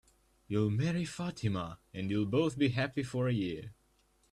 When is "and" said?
1.93-2.09